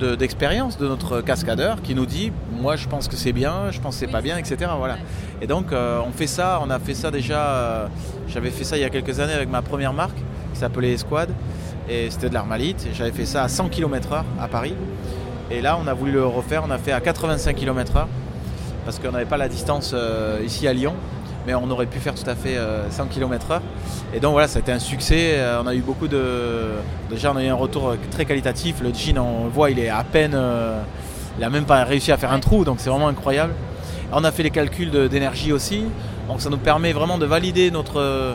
[0.00, 3.78] de- d'expérience de, notre cascadeur qui nous dit moi je pense que c'est bien, je
[3.80, 4.56] pense que c'est pas bien, etc.
[4.76, 4.96] Voilà.
[5.40, 7.86] Et donc euh, on fait ça, on a fait ça déjà, euh,
[8.26, 10.18] j'avais fait ça il y a quelques années avec ma première marque
[10.52, 11.30] qui s'appelait Esquad.
[11.88, 12.88] et c'était de l'armalite.
[12.94, 14.74] J'avais fait ça à 100 km/h à Paris.
[15.50, 18.06] Et là, on a voulu le refaire, on a fait à 85 km/h
[18.84, 20.94] parce qu'on n'avait pas la distance euh, ici à Lyon,
[21.46, 23.60] mais on aurait pu faire tout à fait euh, 100 km/h.
[24.14, 25.34] Et donc voilà, ça a été un succès.
[25.36, 26.72] Euh, on a eu beaucoup de.
[27.10, 28.80] Déjà, on a eu un retour très qualitatif.
[28.82, 30.32] Le jean, on le voit, il est à peine.
[30.34, 30.80] euh,
[31.38, 33.52] il a même pas réussi à faire un trou, donc c'est vraiment incroyable.
[34.12, 35.84] On a fait les calculs d'énergie aussi,
[36.28, 38.34] donc ça nous permet vraiment de valider notre,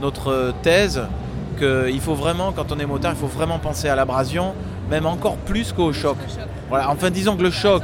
[0.00, 1.02] notre thèse
[1.56, 4.54] qu'il faut vraiment, quand on est motard, il faut vraiment penser à l'abrasion,
[4.92, 6.16] même encore plus qu'au choc.
[6.68, 7.82] Voilà, enfin disons que le choc,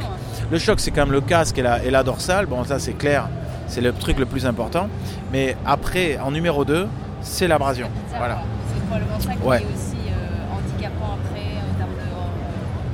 [0.51, 2.93] le choc c'est quand même le casque et la, et la dorsale, bon ça c'est
[2.93, 3.29] clair,
[3.67, 4.89] c'est le truc le plus important.
[5.33, 6.87] Mais après, en numéro 2,
[7.23, 7.89] c'est l'abrasion.
[8.17, 8.39] Voilà.
[8.75, 9.61] C'est probablement ça qui Ouais.
[9.63, 11.91] est aussi euh, handicapant après en termes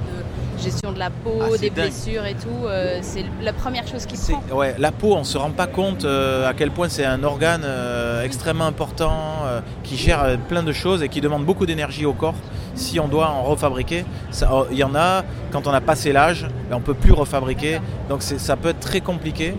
[0.09, 0.17] de,
[0.59, 1.85] de gestion de la peau, Ah, des dingue.
[1.87, 2.67] blessures et tout.
[2.67, 4.57] euh, c'est la première chose qui prend.
[4.57, 7.63] ouais, la peau, on se rend pas compte euh, à quel point c'est un organe
[7.65, 12.07] euh, extrêmement important euh, qui gère euh, plein de choses et qui demande beaucoup d'énergie
[12.07, 12.35] au corps.
[12.75, 14.05] Si on doit en refabriquer,
[14.51, 17.81] oh, il y en a quand on a passé l'âge, ben, on peut plus refabriquer,
[18.09, 19.55] donc ça peut être très compliqué.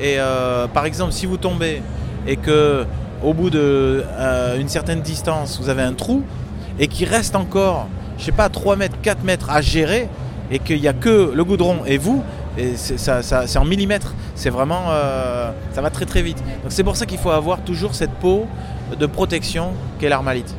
[0.00, 1.82] Et euh, par exemple, si vous tombez
[2.26, 2.84] et que
[3.22, 6.22] au bout de euh, certaine distance, vous avez un trou
[6.78, 10.08] et qu'il reste encore, je sais pas, 3 mètres, 4 mètres à gérer
[10.50, 12.22] et qu'il n'y a que le goudron et vous,
[12.56, 16.38] et c'est en millimètres, c'est vraiment, euh, ça va très très vite.
[16.62, 18.46] Donc c'est pour ça qu'il faut avoir toujours cette peau
[18.98, 20.54] de protection qu'est l'armalite.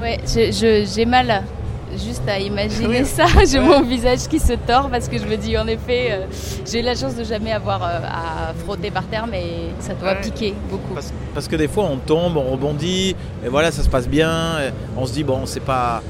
[0.00, 1.42] Ouais, j'ai mal
[1.96, 3.24] juste à imaginer ça.
[3.50, 6.26] J'ai mon visage qui se tord parce que je me dis en effet, euh,
[6.70, 10.10] j'ai eu la chance de jamais avoir euh, à frotter par terre, mais ça doit
[10.12, 10.20] Ouais.
[10.20, 10.92] piquer beaucoup.
[10.94, 14.56] Parce, parce que des fois on tombe, on rebondit, et voilà, ça se passe bien,
[14.96, 16.02] on se dit bon, c'est pas.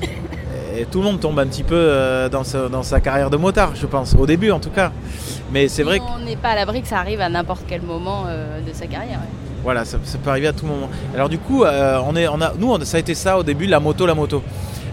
[0.77, 3.37] Et tout le monde tombe un petit peu euh, dans, sa, dans sa carrière de
[3.37, 4.90] motard, je pense, au début en tout cas.
[5.53, 7.83] Mais c'est vrai que On n'est pas à l'abri que ça arrive à n'importe quel
[7.83, 9.18] moment de sa carrière.
[9.20, 9.45] ouais.
[9.66, 10.88] Voilà, ça, ça peut arriver à tout moment.
[11.12, 13.42] Alors du coup, euh, on est, on a, nous, on- ça a été ça au
[13.42, 14.40] début, la moto, la moto.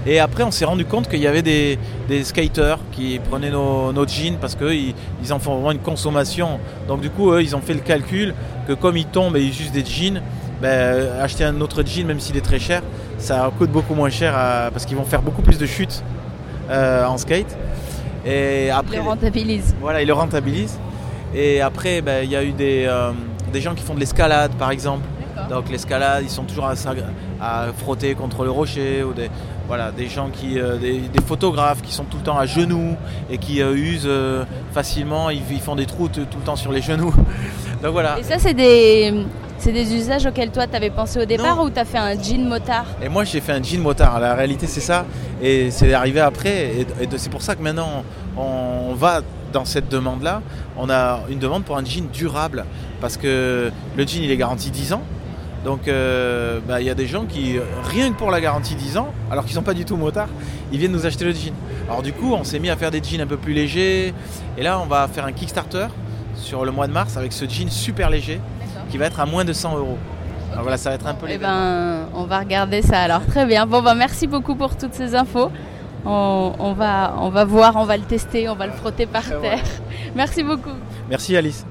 [0.08, 1.78] Et après, on s'est rendu compte qu'il y avait des,
[2.10, 6.60] des skaters qui prenaient nos, nos jeans parce qu'ils ils en font vraiment une consommation.
[6.88, 8.34] Donc du coup, eux, ils ont fait le calcul
[8.68, 10.24] que comme ils tombent et ils usent des jeans,
[10.60, 12.82] ben, acheter un autre jean, même s'il est très cher,
[13.20, 16.04] ça coûte beaucoup moins cher à- parce qu'ils vont faire beaucoup plus de chutes
[16.72, 17.56] euh, en skate.
[18.26, 19.76] Et après, le rentabilise.
[19.80, 20.80] voilà, ils le rentabilisent.
[21.36, 23.12] Et après, ben, il y a eu des, euh,
[23.54, 25.06] des gens qui font de l'escalade, par exemple.
[25.50, 26.74] Donc l'escalade, ils sont toujours à,
[27.42, 29.04] à frotter contre le rocher.
[29.04, 29.30] Ou des,
[29.68, 32.96] voilà, des gens qui, euh, des, des photographes qui sont tout le temps à genoux
[33.30, 35.30] et qui euh, usent euh, facilement.
[35.30, 37.13] Ils, ils font des trous tout, le temps sur les genoux.
[37.82, 38.20] Donc voilà.
[38.20, 39.26] Et ça, c'est des,
[39.58, 41.63] c'est des usages auxquels toi t'avais pensé au départ Non.
[41.63, 42.86] ou t'as fait un jean motard?
[43.02, 44.20] Et moi, j'ai fait un jean motard.
[44.20, 45.06] La réalité, c'est ça.
[45.42, 46.82] Et c'est arrivé après.
[46.82, 46.88] Et,
[47.18, 48.04] c'est pour ça que maintenant,
[48.38, 49.22] on, on va
[49.54, 50.42] dans cette demande-là.
[50.78, 52.66] On a une demande pour un jean durable.
[53.00, 55.02] Parce que le jean, il est garanti 10 ans.
[55.63, 57.56] Donc, euh, bah, il y a des gens qui,
[57.89, 60.28] rien que pour la garantie 10 ans, alors qu'ils sont pas du tout motards,
[60.74, 61.54] ils viennent nous acheter le jean.
[61.88, 64.13] Alors, du coup, on s'est mis à faire des jeans un peu plus légers.
[64.58, 65.88] Et là, on va faire un Kickstarter
[66.36, 68.42] sur le mois de mars avec ce jean super léger
[68.89, 69.98] qui va être à moins de 100 euros.
[70.52, 73.26] Alors voilà, ça va être un peu Eh ben, on va regarder ça alors.
[73.26, 73.66] Très bien.
[73.66, 75.50] Bon, ben, merci beaucoup pour toutes ces infos.
[76.06, 79.24] On, on va, on va voir, on va le tester, on va le frotter par
[79.24, 79.42] voilà.
[79.42, 79.66] terre.
[80.16, 80.76] Merci beaucoup.
[81.10, 81.66] Merci Alice.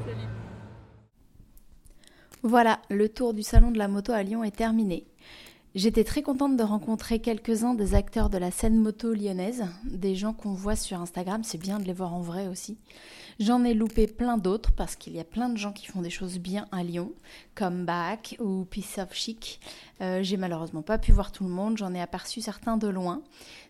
[2.43, 5.07] Voilà, le tour du salon de la moto à Lyon est terminé.
[5.75, 10.35] J'étais très contente de rencontrer quelques-uns des acteurs de la scène moto lyonnaise, des gens
[10.35, 12.77] qu'on voit sur Instagram, c'est bien de les voir en vrai aussi.
[13.41, 16.11] J'en ai loupé plein d'autres parce qu'il y a plein de gens qui font des
[16.11, 17.13] choses bien à Lyon,
[17.55, 19.61] comme Back ou Piece of Chic.
[20.03, 23.23] Euh, J'ai malheureusement pas pu voir tout le monde, j'en ai aperçu certains de loin.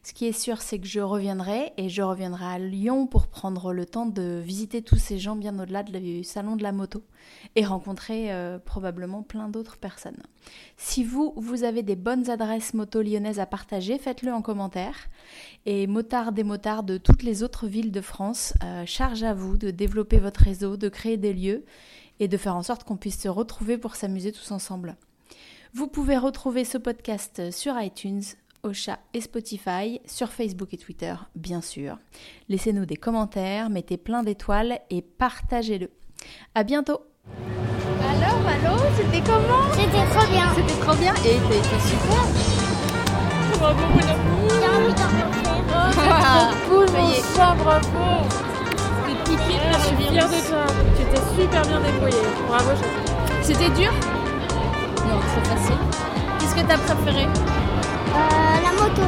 [0.03, 3.73] Ce qui est sûr, c'est que je reviendrai et je reviendrai à Lyon pour prendre
[3.73, 7.03] le temps de visiter tous ces gens bien au-delà du salon de la moto
[7.55, 10.23] et rencontrer euh, probablement plein d'autres personnes.
[10.77, 14.97] Si vous, vous avez des bonnes adresses moto lyonnaises à partager, faites-le en commentaire.
[15.66, 19.59] Et motards des motards de toutes les autres villes de France, euh, charge à vous
[19.59, 21.64] de développer votre réseau, de créer des lieux
[22.21, 24.97] et de faire en sorte qu'on puisse se retrouver pour s'amuser tous ensemble.
[25.74, 28.22] Vous pouvez retrouver ce podcast sur iTunes,
[28.62, 31.96] Ocha et Spotify, sur Facebook et Twitter, bien sûr.
[32.50, 35.90] Laissez-nous des commentaires, mettez plein d'étoiles et partagez-le.
[36.54, 37.00] À bientôt
[37.38, 39.72] Alors, allô, c'était comment?
[39.72, 40.54] C'était trop bien.
[40.54, 42.22] C'était trop bien et t'as été super
[43.54, 45.62] J'ai envie d'en refaire.
[47.35, 47.88] Ça, bravo
[49.24, 49.38] T'es
[49.72, 50.66] Je suis fière de toi.
[50.98, 52.28] Tu t'es super bien débrouillée.
[52.46, 52.72] Bravo.
[53.42, 53.92] C'était dur?
[55.35, 55.77] C'est facile.
[56.38, 59.03] Qu'est-ce que t'as préféré Euh, la moto.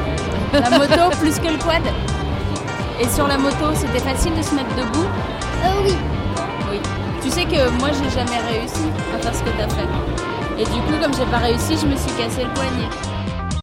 [0.53, 1.83] La moto plus que le quad
[3.01, 5.07] Et sur la moto, c'était facile de se mettre debout
[5.65, 5.95] Euh, oui.
[6.71, 6.81] Oui.
[7.23, 9.89] Tu sais que moi, j'ai jamais réussi à faire ce que t'as fait.
[10.59, 12.89] Et du coup, comme j'ai pas réussi, je me suis cassé le poignet.